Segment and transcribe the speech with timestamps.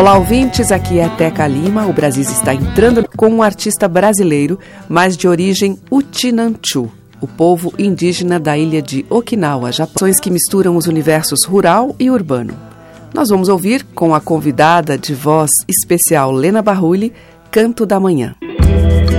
[0.00, 0.72] Olá, ouvintes.
[0.72, 1.86] Aqui é Teca Lima.
[1.86, 4.58] O Brasil está entrando com um artista brasileiro,
[4.88, 6.90] mas de origem Utinanchu,
[7.20, 12.54] o povo indígena da ilha de Okinawa, Japão, que misturam os universos rural e urbano.
[13.12, 17.12] Nós vamos ouvir com a convidada de voz especial Lena Barrulli,
[17.50, 18.34] Canto da Manhã.
[18.40, 19.09] Música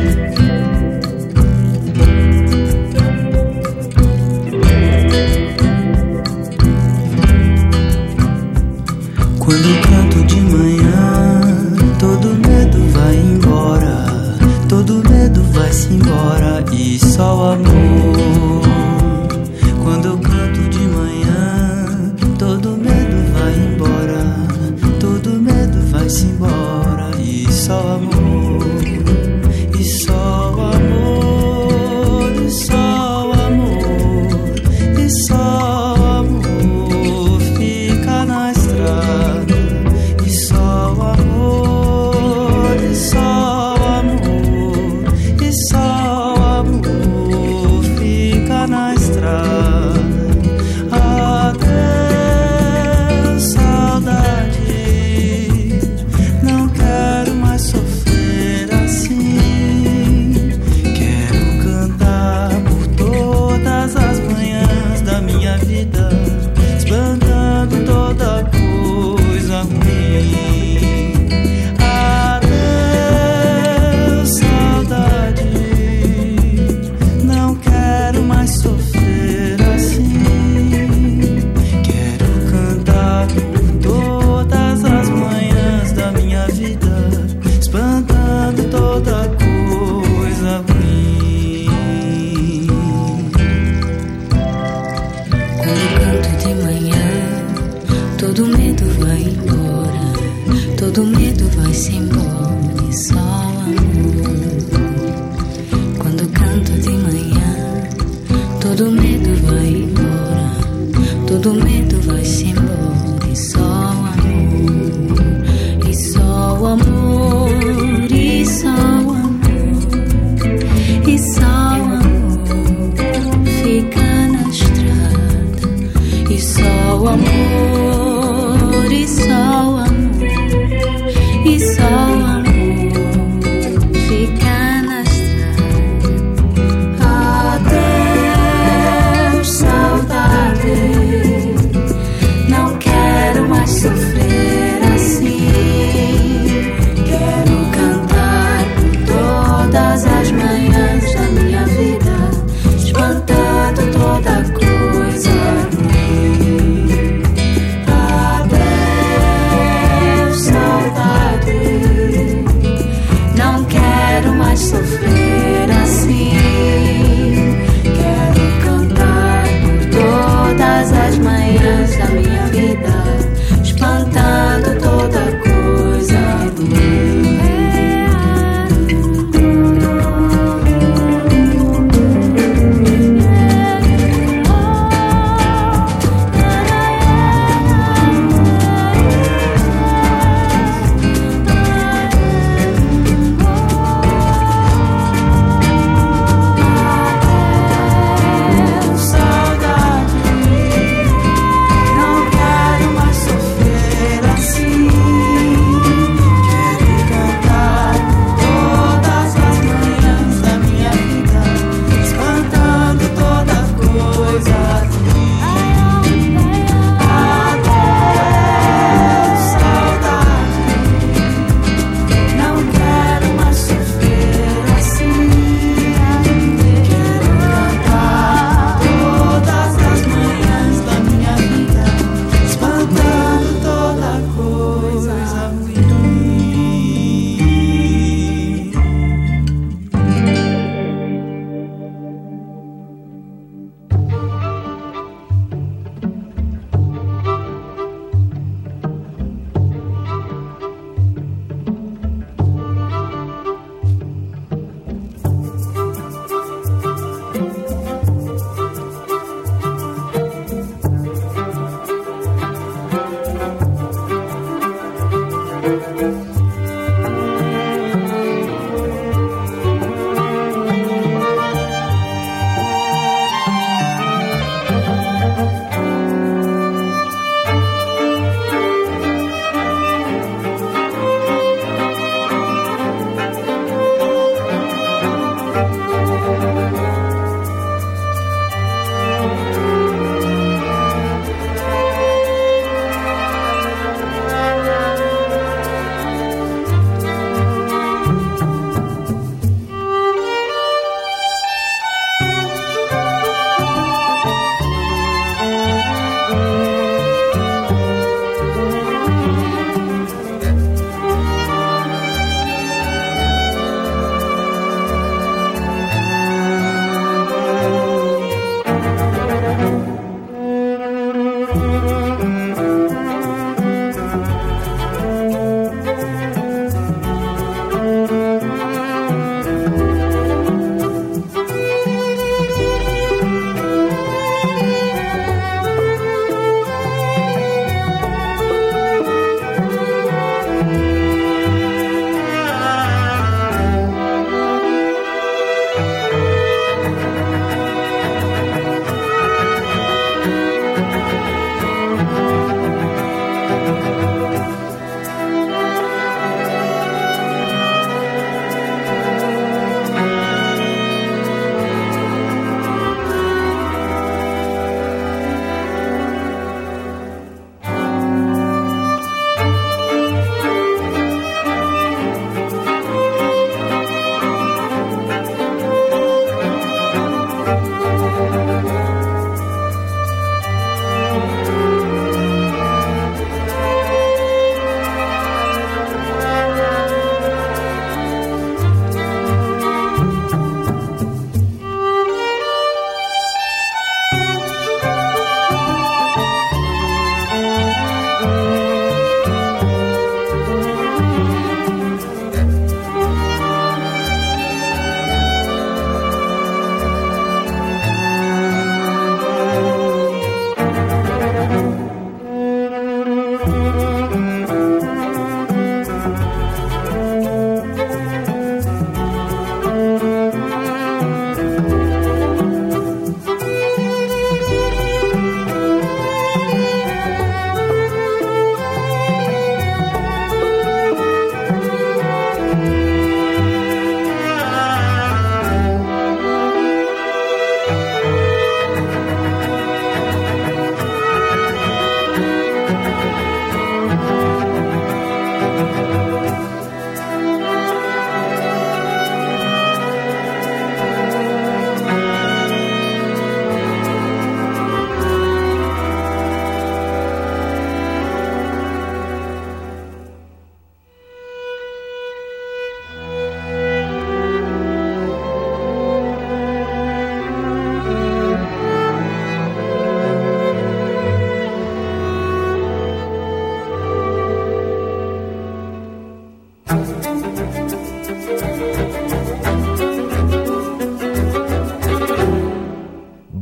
[17.21, 18.50] Só amor.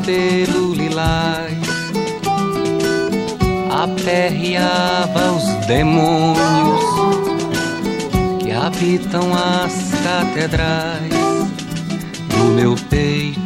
[0.00, 1.52] Cabelo lilás,
[3.70, 6.84] aperreava os demônios
[8.40, 11.12] que habitam as catedrais
[12.28, 13.40] do meu peito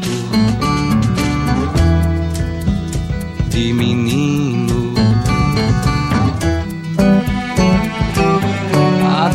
[3.49, 4.95] de menino.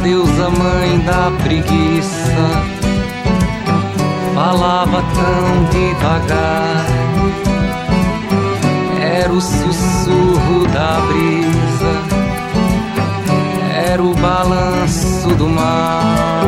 [0.02, 2.80] deusa mãe da preguiça
[4.34, 6.89] falava tão devagar.
[9.40, 11.94] O sussurro da brisa,
[13.74, 16.44] era o balanço do mar.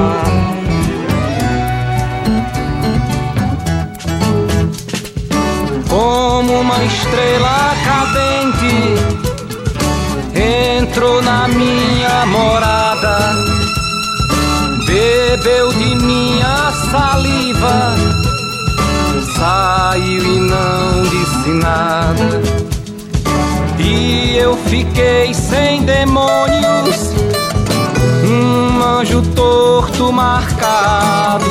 [5.87, 8.75] Como uma estrela cadente
[10.77, 13.31] entrou na minha morada,
[14.85, 17.95] bebeu de minha saliva,
[19.37, 22.60] saiu e não disse nada.
[24.41, 27.13] Eu fiquei sem demônios,
[28.25, 31.45] um anjo torto marcado,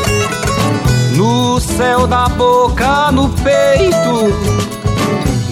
[1.17, 4.35] no céu da boca, no peito,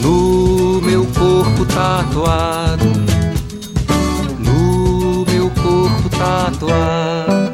[0.03, 3.09] no meu corpo tatuado.
[6.19, 7.29] tatuar.
[7.29, 7.48] A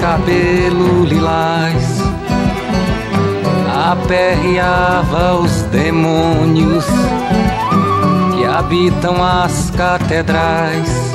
[0.00, 2.00] cabelo lilás,
[3.90, 6.86] aperreava os demônios
[8.34, 11.06] que habitam as catedrais.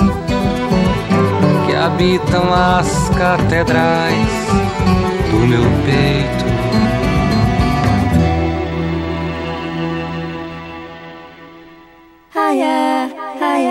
[1.83, 4.27] Habitam as catedrais
[5.31, 6.45] do meu peito.
[12.35, 13.67] Ai, ai, ai,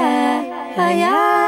[0.77, 1.40] ai,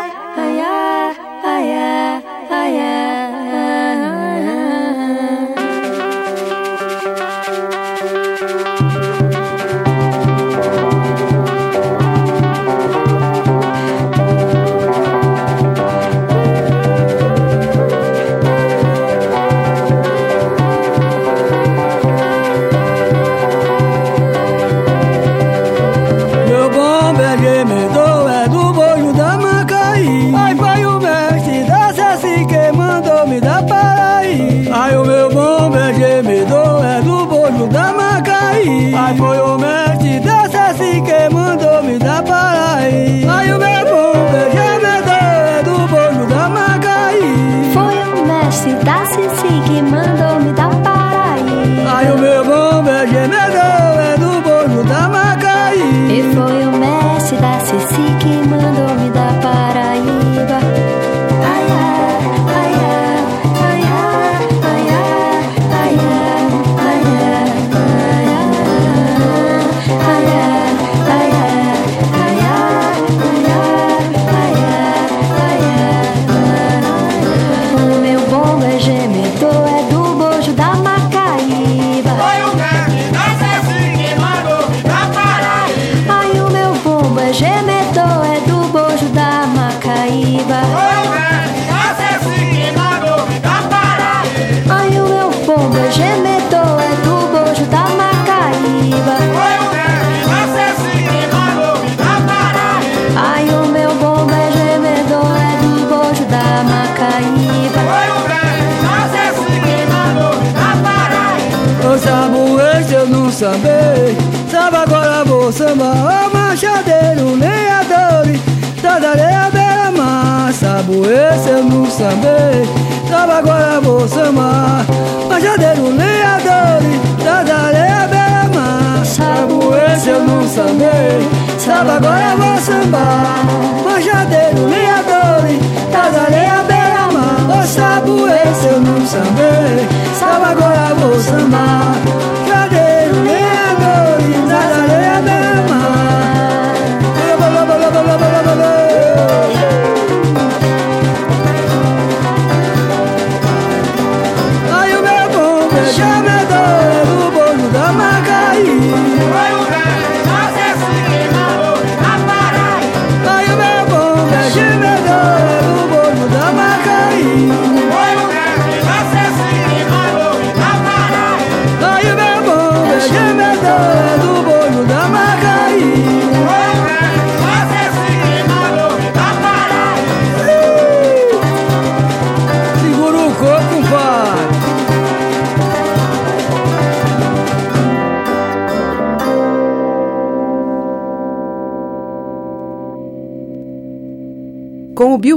[120.83, 122.67] Sabo esse eu não sambei
[123.09, 124.85] Samba agora vou sambar
[125.29, 126.83] Machadeiro, lenhador
[127.23, 133.45] Da areia beira-mar Sabo esse eu não sambei Samba agora vou sambar
[133.85, 135.61] Majadeiro, lenhadores
[135.93, 139.87] Das areias beira-mar Ô sabu esse eu não sambei
[140.19, 142.12] Samba agora vou sambar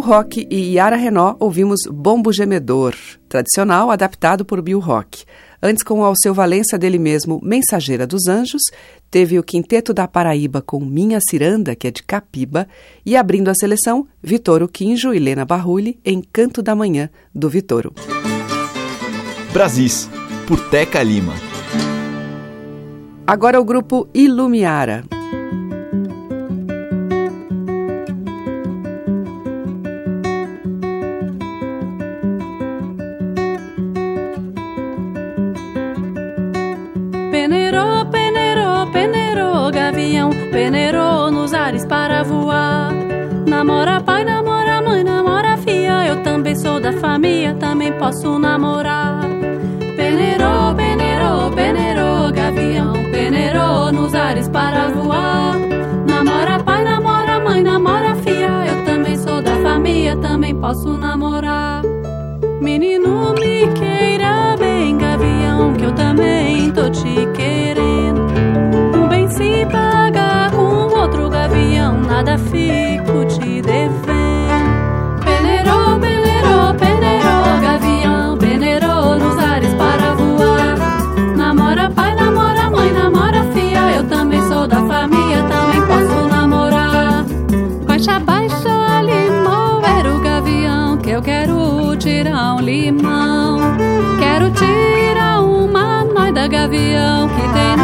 [0.05, 2.93] Rock e Yara Renó, ouvimos Bombo Gemedor,
[3.27, 5.25] tradicional adaptado por Bill Rock.
[5.59, 8.62] Antes, com o Alceu Valença dele mesmo, Mensageira dos Anjos,
[9.09, 12.67] teve o Quinteto da Paraíba com Minha Ciranda, que é de Capiba,
[13.03, 17.91] e abrindo a seleção, Vitoro Quinjo e Lena Barrulli em Canto da Manhã, do Vitoro.
[19.51, 20.07] Brasis,
[20.47, 21.33] por Teca Lima.
[23.25, 25.14] Agora o grupo Ilumiara.
[40.55, 42.93] Peneirou nos ares para voar.
[43.45, 49.19] Namora pai, namora mãe, namora filha, eu também sou da família, também posso namorar.
[49.97, 55.59] Peneirou, peneirou, peneirou, gavião, peneirou nos ares para voar.
[56.07, 61.81] Namora pai, namora mãe, namora filha, eu também sou da família, também posso namorar.
[62.62, 68.21] Menino, me queira bem, gavião, que eu também tô te querendo.
[68.95, 69.65] Um bem se
[72.15, 74.05] nada fico te devendo.
[75.25, 80.77] Peneirou, peneirou, peneirou, gavião, peneirou nos ares para voar.
[81.36, 87.25] Namora pai, namora mãe, namora filha, eu também sou da família, também posso namorar.
[87.86, 93.60] Baixa, baixa, limão, era o gavião que eu quero tirar um limão.
[94.19, 97.75] Quero tirar uma nóis da gavião que tem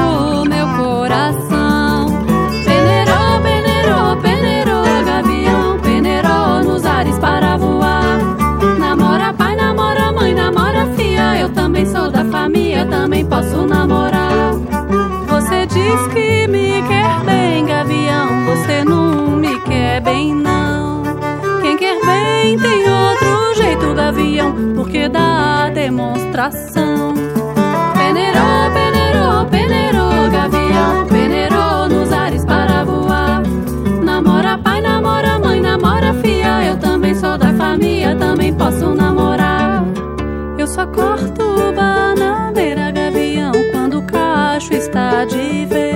[38.18, 39.84] também posso namorar.
[40.58, 45.91] Eu só corto bananeira, gavião, quando o cacho está de vez.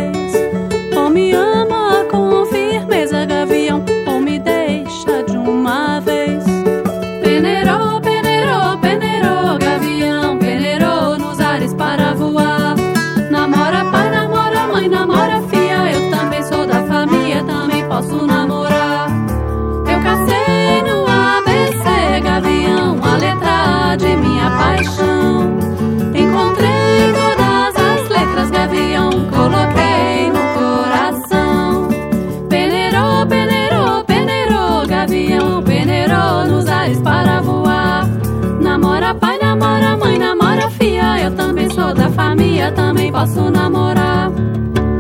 [43.16, 44.30] Posso namorar.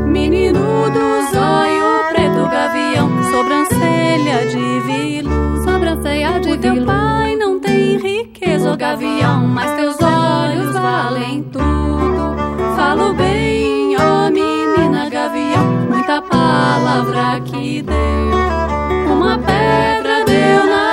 [0.07, 7.97] Menino do zóio preto, gavião, sobrancelha de vilo, sobrancelha de o teu pai não tem
[7.97, 12.35] riqueza, gavião, mas teus olhos valem tudo.
[12.77, 19.13] Falo bem, ó menina gavião, muita palavra que deu.
[19.13, 20.84] Uma pedra deu na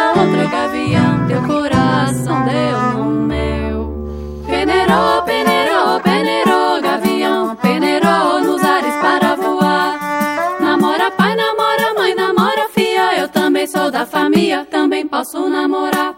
[14.13, 16.12] família, também posso namorar.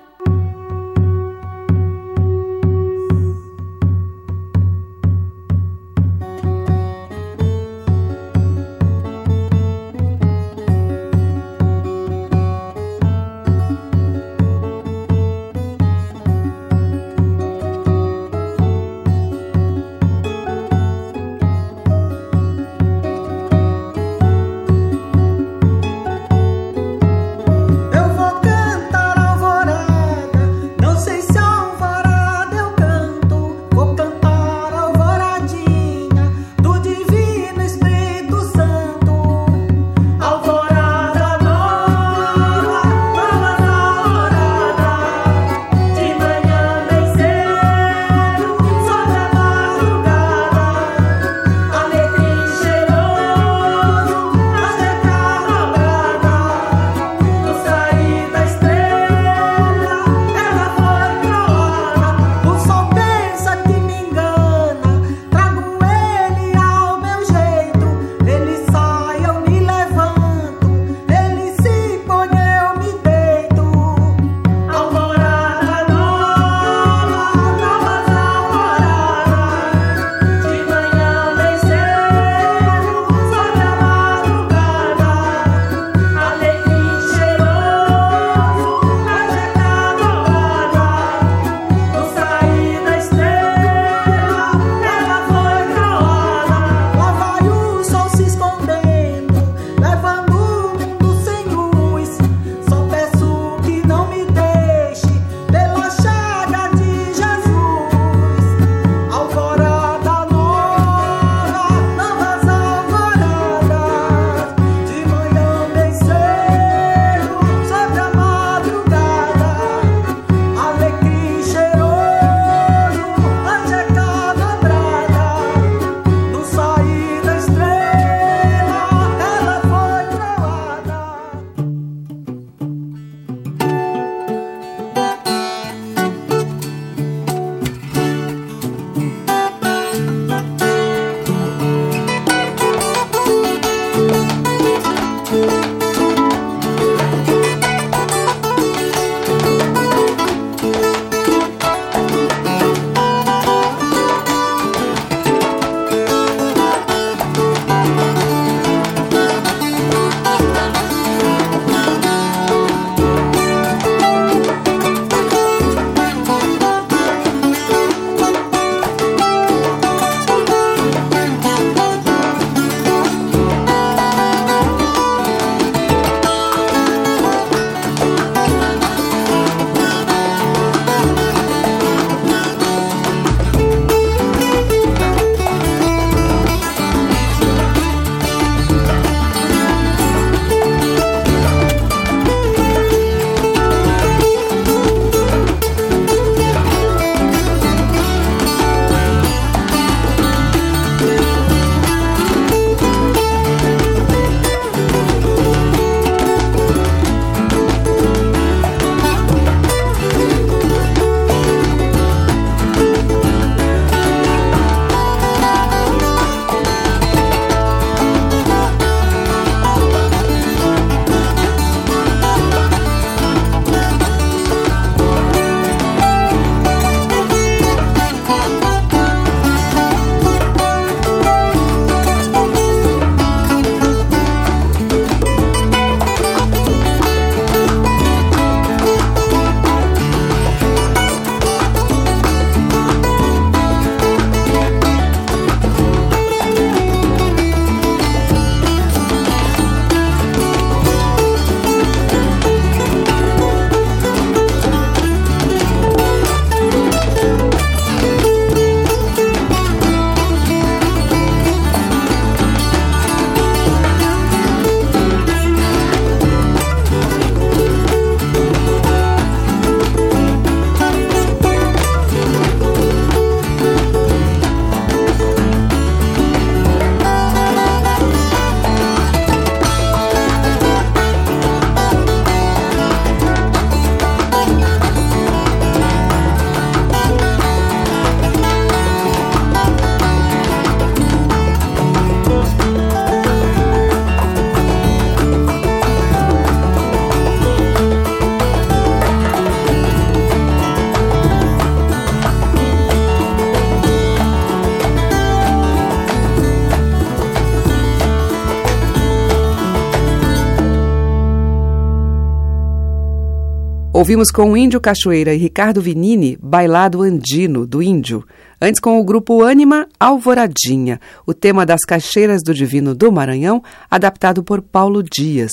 [314.04, 318.22] Ouvimos com o Índio Cachoeira e Ricardo Vinini, Bailado Andino, do Índio.
[318.60, 324.44] Antes com o grupo Ânima Alvoradinha, o tema das Caixeiras do Divino do Maranhão, adaptado
[324.44, 325.52] por Paulo Dias.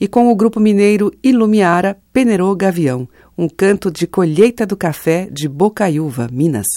[0.00, 5.46] E com o grupo mineiro Ilumiara, Penerô Gavião, um canto de colheita do café de
[5.46, 6.68] Bocaiúva, Minas.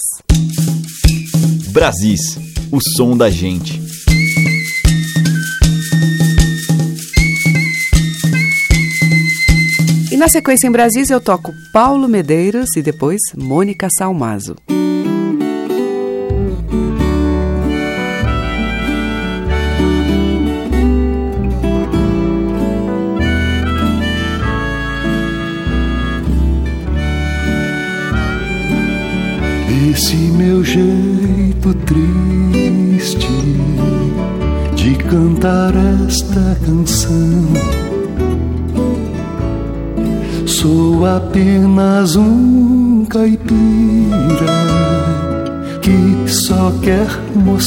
[1.72, 2.38] Brasis,
[2.70, 3.83] o som da gente.
[10.14, 14.54] E na sequência em Brasis eu toco Paulo Medeiros e depois Mônica Salmazo.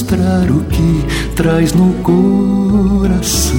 [0.07, 1.03] Mostrar o que
[1.35, 3.57] traz no coração.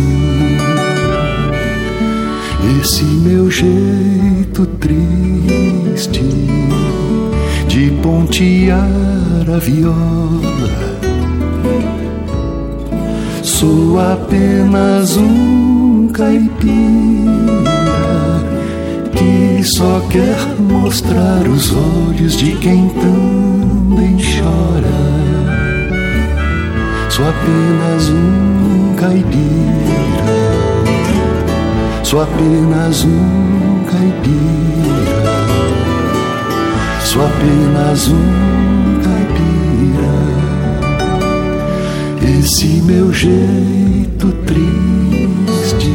[2.81, 6.25] Esse meu jeito triste
[7.69, 8.81] de pontear
[9.55, 10.99] a viola.
[13.43, 17.29] Sou apenas um caipira
[19.13, 24.98] que só quer mostrar os olhos de quem também chora.
[27.19, 29.35] Sou apenas um caipira,
[32.05, 35.27] sou apenas um caipira,
[37.03, 40.15] sou apenas um caipira.
[42.39, 45.93] Esse meu jeito triste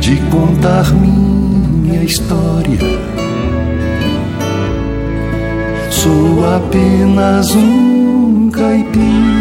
[0.00, 2.78] de contar minha história.
[5.90, 9.33] Sou apenas um caipira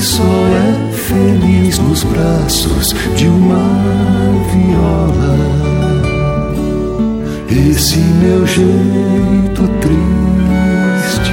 [0.00, 3.62] só é feliz nos braços de uma
[4.50, 5.60] viola.
[7.50, 11.32] Esse meu jeito triste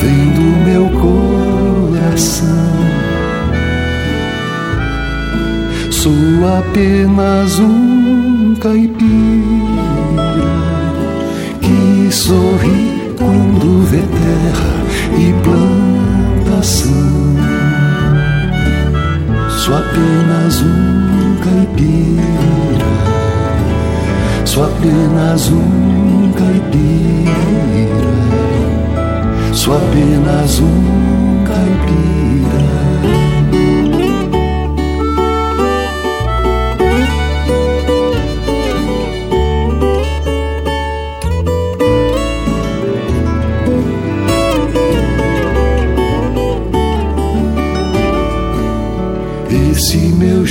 [0.00, 2.54] vem do meu coração
[5.90, 6.12] Sou
[6.58, 9.04] apenas um caipira
[11.62, 14.84] que sorri quando vê terra
[15.18, 15.32] e
[16.64, 17.36] plantação.
[19.50, 22.86] Sou apenas um caipira,
[24.44, 27.34] sou apenas um caipira,
[29.52, 31.23] sou apenas um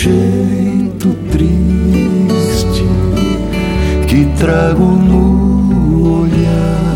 [0.03, 2.83] jeito triste
[4.07, 6.95] que trago no olhar.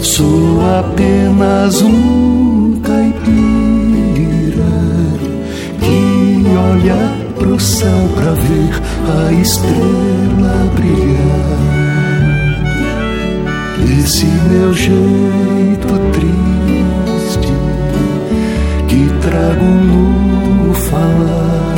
[0.00, 3.20] Sou apenas um caipira
[5.80, 7.00] que olha
[7.38, 8.70] pro céu pra ver
[9.18, 11.60] a estrela brilhar.
[13.98, 15.99] Esse meu jeito
[19.64, 21.74] no falar.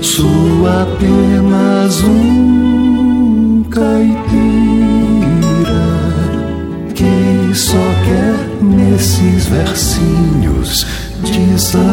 [0.00, 4.14] Sou apenas um caipira
[6.94, 10.86] que só quer nesses versinhos
[11.22, 11.84] desabafar.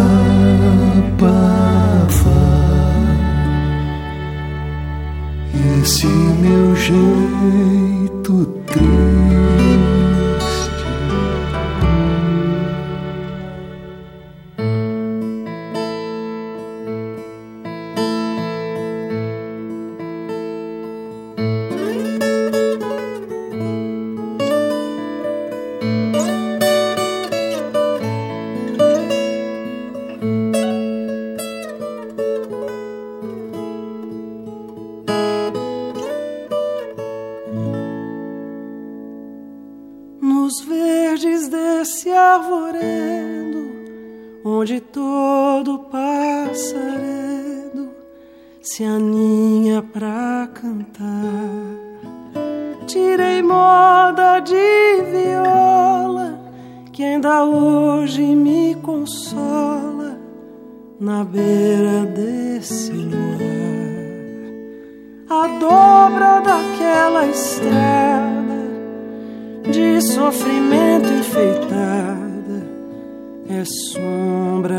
[5.81, 7.90] Esse meu jeito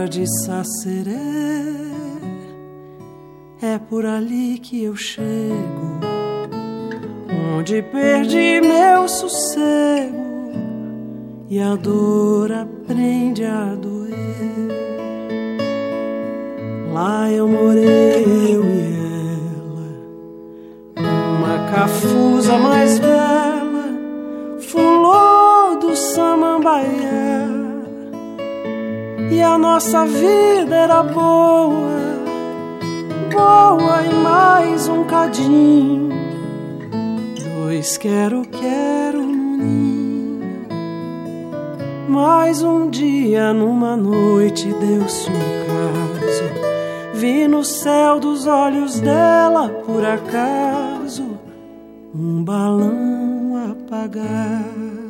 [0.09, 1.19] de saceré.
[3.61, 6.01] É por ali que eu chego,
[7.57, 10.51] onde perdi meu sossego
[11.49, 14.13] e a dor aprende a doer.
[16.93, 18.95] Lá eu morei, eu e
[19.57, 23.85] ela, numa cafusa mais bela,
[24.59, 27.32] fulô do samambaia.
[29.33, 32.21] E a nossa vida era boa,
[33.33, 36.11] boa e mais um cadinho.
[37.43, 40.43] Dois quero, quero no ninho.
[42.11, 47.15] Mais um dia, numa noite, deu-se um caso.
[47.15, 51.39] Vi no céu dos olhos dela, por acaso,
[52.15, 55.02] um balão apagado.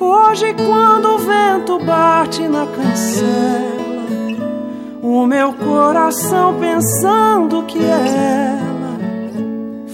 [0.00, 4.06] Hoje, quando o vento bate na cancela,
[5.02, 8.98] o meu coração pensando que ela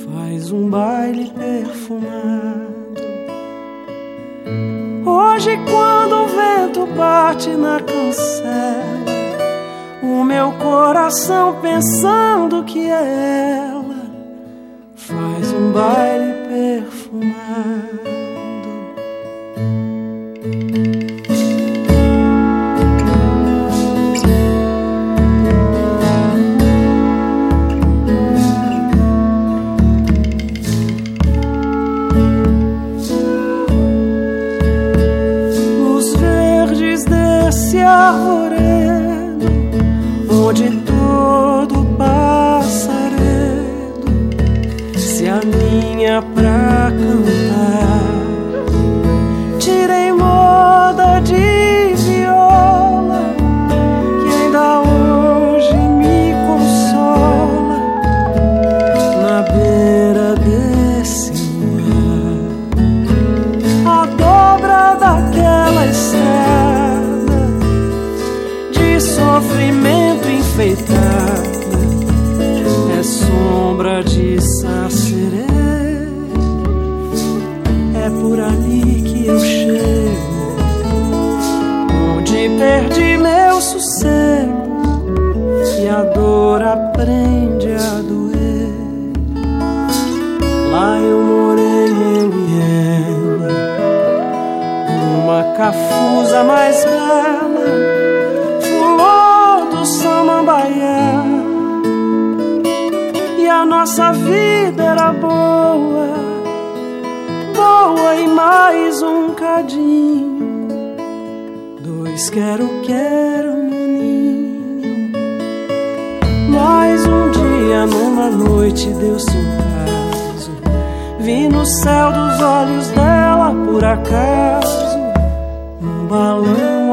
[0.05, 2.75] faz um baile perfumado.
[5.07, 9.05] Hoje, quando o vento bate na cancela,
[10.03, 14.05] o meu coração pensando que ela
[14.95, 18.24] faz um baile perfumado.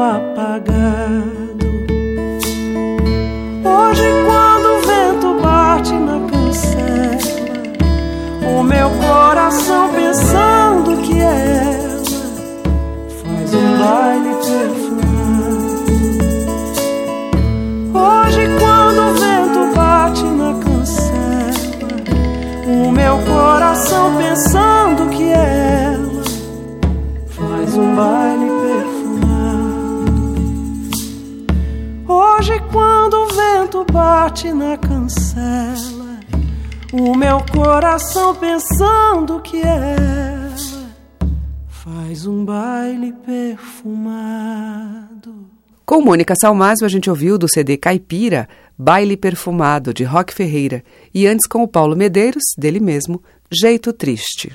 [0.02, 1.61] Apagado.
[34.54, 36.20] Na cancela,
[36.92, 40.52] o meu coração pensando que ela
[41.68, 44.32] faz um baile perfumado.
[45.84, 50.84] Com Mônica Salmásio, a gente ouviu do CD Caipira, Baile Perfumado, de Rock Ferreira.
[51.12, 54.52] E antes com o Paulo Medeiros, dele mesmo, Jeito Triste.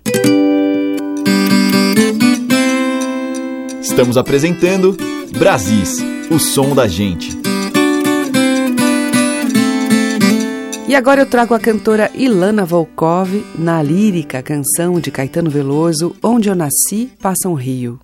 [3.81, 4.95] Estamos apresentando
[5.38, 5.99] Brasis,
[6.31, 7.57] o som da gente.
[10.88, 16.47] E agora eu trago a cantora Ilana Volkov na lírica canção de Caetano Veloso, Onde
[16.47, 18.00] Eu Nasci, Passa um Rio.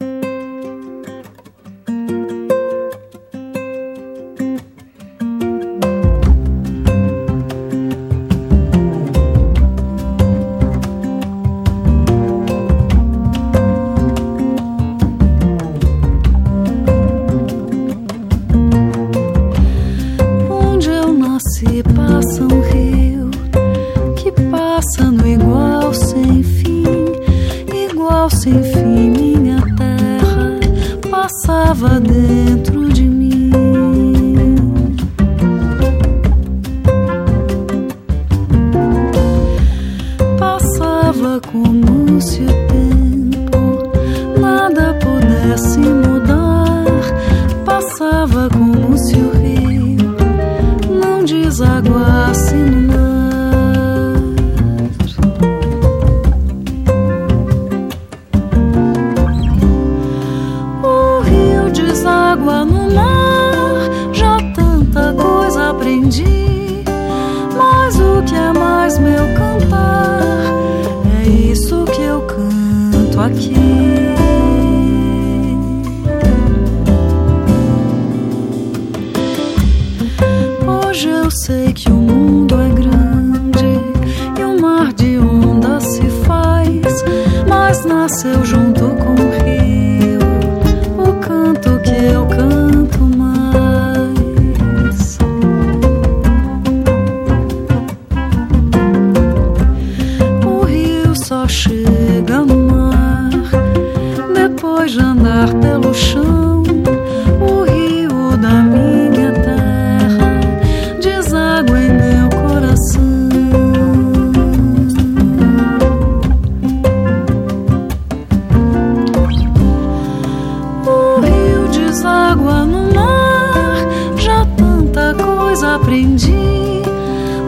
[122.44, 123.88] lua no mar.
[124.18, 126.82] Já tanta coisa aprendi,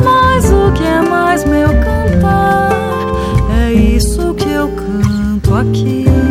[0.03, 2.71] mas o que é mais meu cantar?
[3.61, 6.24] É isso que eu canto aqui.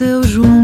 [0.00, 0.59] seu João.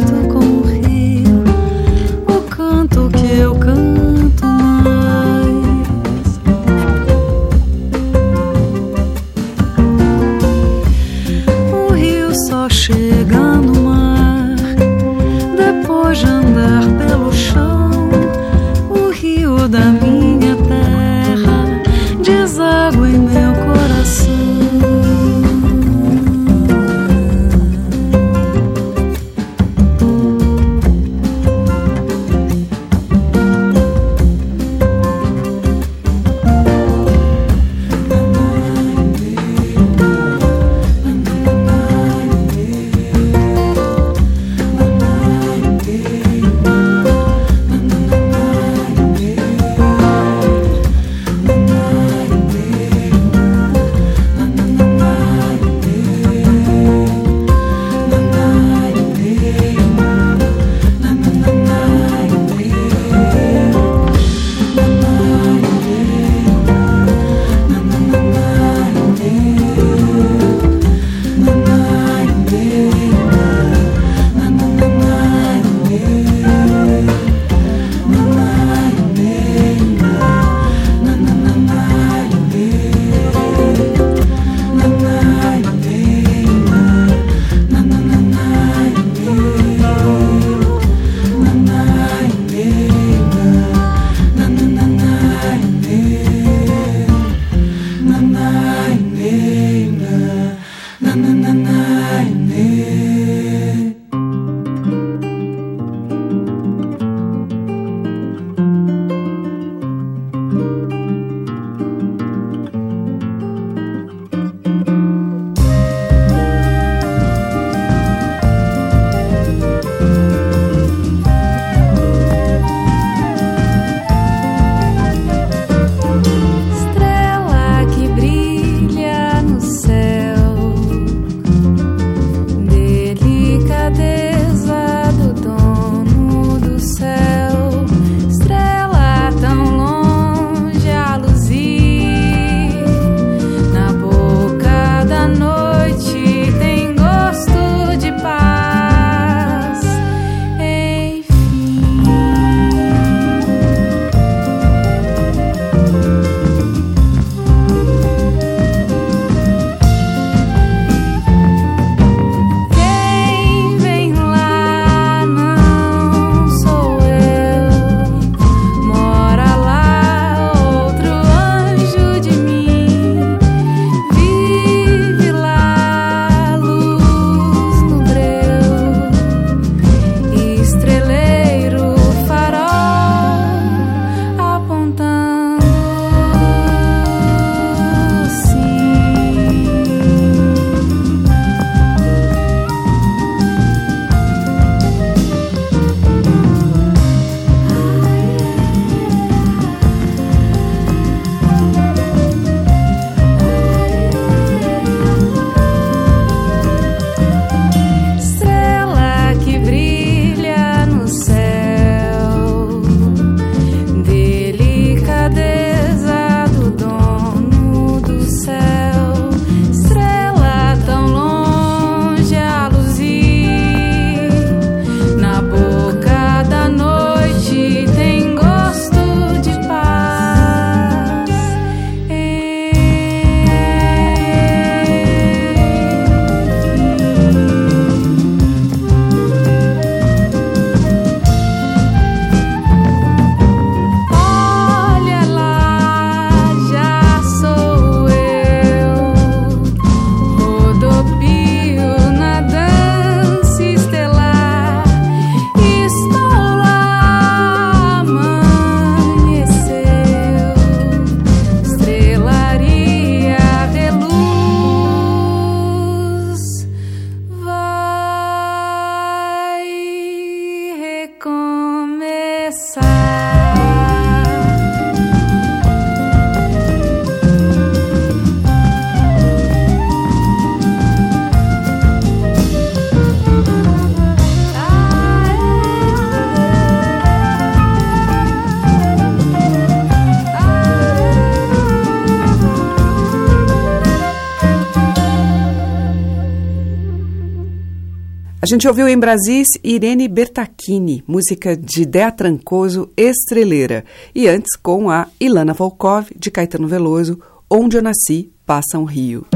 [298.46, 303.84] A gente ouviu em Brasis Irene Bertacchini, música de Dea Trancoso, Estreleira.
[304.14, 307.18] E antes com a Ilana Volkov, de Caetano Veloso,
[307.50, 309.26] Onde Eu Nasci, Passa um Rio.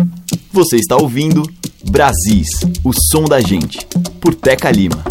[0.52, 1.42] Você está ouvindo
[1.90, 2.50] Brasis,
[2.84, 3.84] o som da gente,
[4.20, 5.02] por Teca Lima.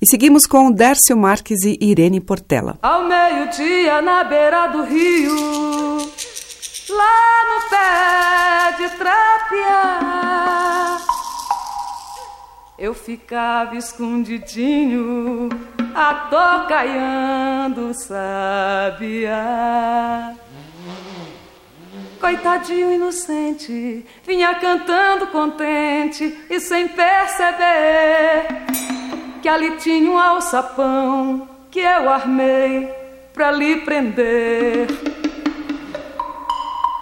[0.00, 2.78] E seguimos com Dércio Marques e Irene Portela.
[2.80, 5.36] Ao meio-dia, na beira do rio,
[6.88, 10.63] lá no pé de trapear
[12.84, 15.48] eu ficava escondidinho,
[15.94, 19.32] atocaiando sabia.
[22.20, 28.48] Coitadinho inocente, vinha cantando contente e sem perceber
[29.40, 32.86] que ali tinha um alçapão que eu armei
[33.32, 34.88] pra lhe prender.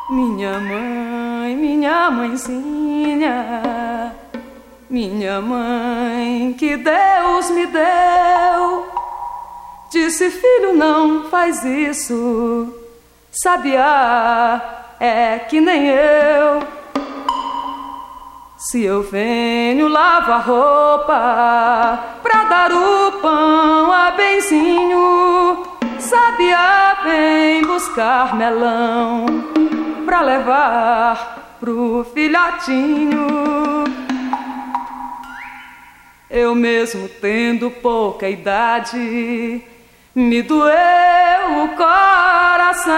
[0.08, 4.21] Minha mãe, minha mãezinha
[4.92, 8.86] minha mãe, que Deus me deu,
[9.90, 12.68] disse: Filho, não faz isso.
[13.30, 14.60] Sabiá
[15.00, 16.62] é que nem eu.
[18.58, 25.66] Se eu venho lavar roupa pra dar o pão a benzinho,
[25.98, 29.24] Sabiá vem buscar melão
[30.04, 33.61] pra levar pro filhotinho.
[36.34, 39.62] Eu mesmo tendo pouca idade,
[40.14, 40.72] me doeu
[41.62, 42.92] o coração.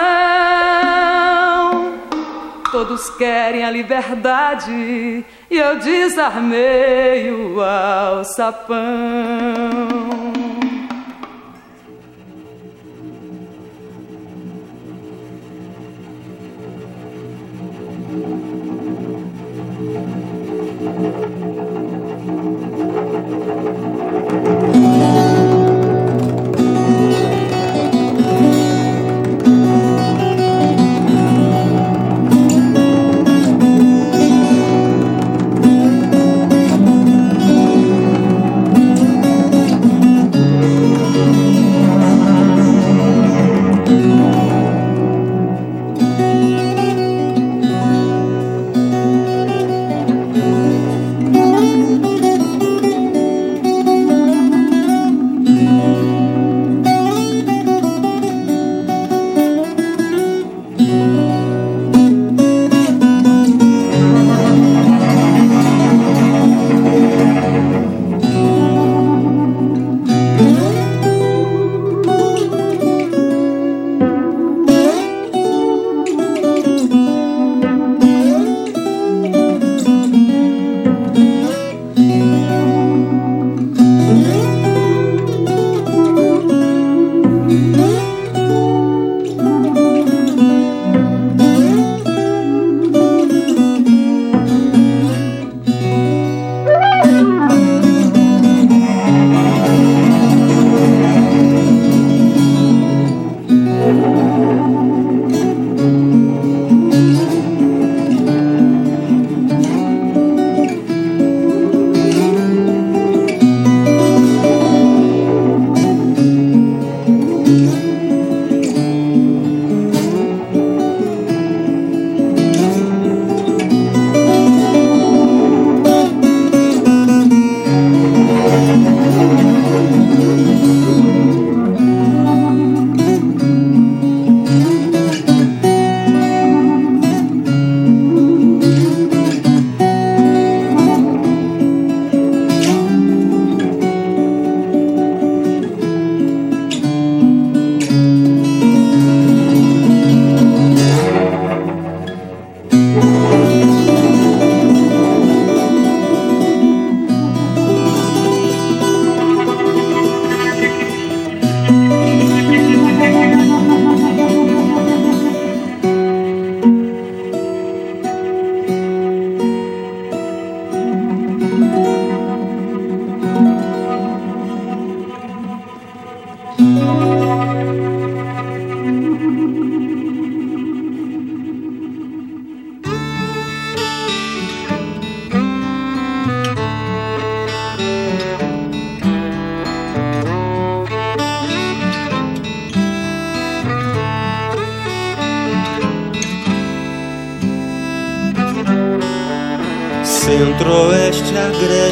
[2.70, 8.84] Todos querem a liberdade e eu desarmei o alçapão.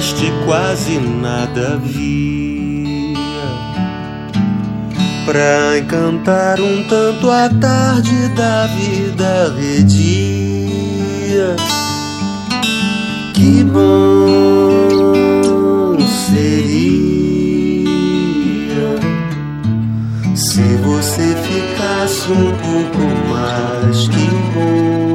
[0.03, 3.17] Agreste, quase nada via.
[5.25, 11.55] Pra encantar um tanto a tarde da vida redia.
[13.33, 14.77] Que bom
[16.27, 17.07] seria
[20.35, 22.99] se você ficasse um pouco
[23.31, 24.09] mais.
[24.09, 25.12] Que bom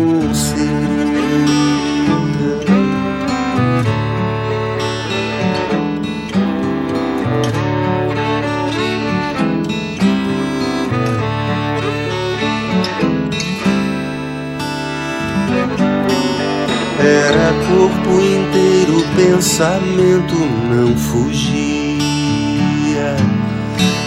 [17.67, 20.35] corpo inteiro, pensamento
[20.69, 21.67] não fugia.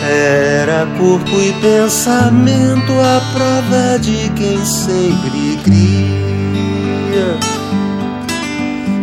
[0.03, 7.39] Era corpo e pensamento a prova de quem sempre cria.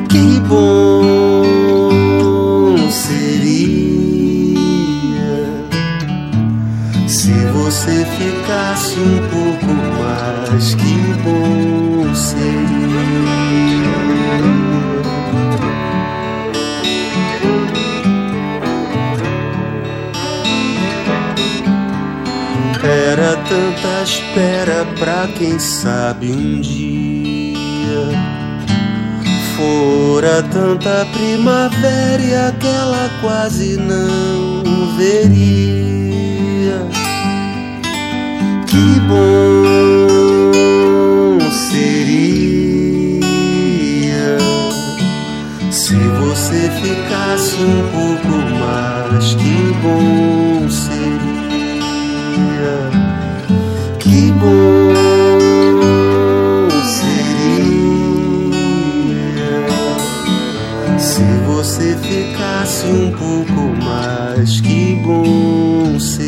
[0.10, 1.92] Que bom
[2.90, 4.58] seria
[7.08, 9.68] se você ficasse um pouco
[10.02, 10.76] mais.
[10.76, 12.67] Que bom seria.
[23.58, 27.58] Tanta espera pra quem sabe um dia.
[29.56, 34.64] Fora tanta primavera e aquela quase não
[34.96, 36.86] veria.
[38.68, 39.80] Que bom
[41.50, 41.98] seria
[45.72, 48.30] se você ficasse um pouco
[48.60, 49.34] mais.
[49.34, 50.37] Que bom
[65.08, 66.28] bom seria.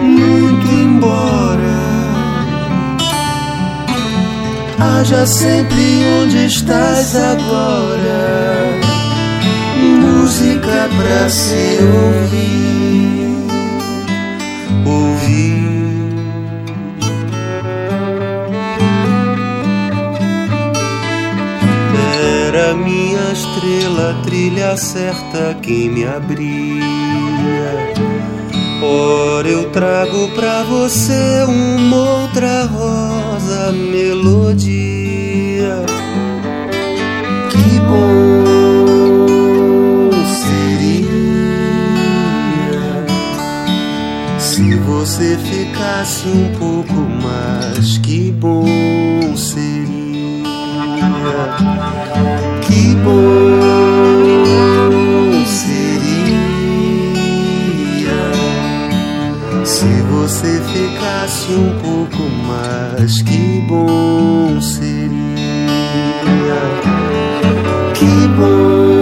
[0.00, 1.80] Muito embora
[4.78, 8.80] haja sempre onde estás agora
[10.00, 12.59] música pra se ouvir,
[24.00, 26.80] estrela, trilha certa quem me abria.
[28.82, 34.70] Ora eu trago pra você uma outra rosa melodia.
[37.50, 38.44] Que bom
[40.48, 41.06] seria
[44.38, 47.98] se você ficasse um pouco mais.
[47.98, 49.99] Que bom seria.
[52.60, 54.30] Que bom
[55.46, 56.40] seria
[59.64, 63.22] se você ficasse um pouco mais.
[63.22, 65.10] Que bom seria.
[67.94, 69.00] Que bom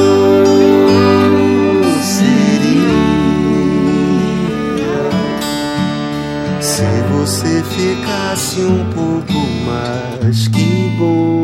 [2.02, 3.08] seria
[6.60, 10.48] se você ficasse um pouco mais.
[10.48, 11.37] Que bom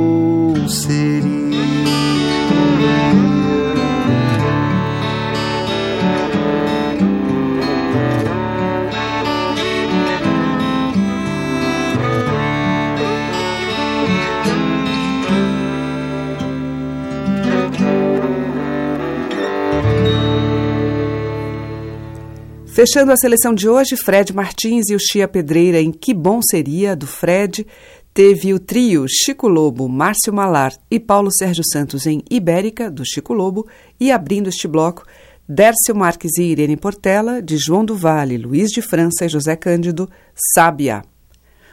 [22.87, 26.95] Fechando a seleção de hoje, Fred Martins e o Chia Pedreira em Que Bom Seria,
[26.95, 27.67] do Fred.
[28.13, 33.33] Teve o trio Chico Lobo, Márcio Malar e Paulo Sérgio Santos em Ibérica, do Chico
[33.33, 33.67] Lobo.
[33.99, 35.03] E abrindo este bloco,
[35.49, 40.07] Dércio Marques e Irene Portela, de João do Vale, Luiz de França e José Cândido,
[40.55, 41.03] Sábia.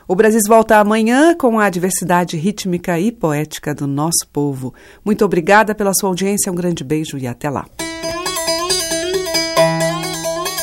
[0.08, 4.74] O Brasil volta amanhã com a diversidade rítmica e poética do nosso povo.
[5.04, 7.66] Muito obrigada pela sua audiência, um grande beijo e até lá.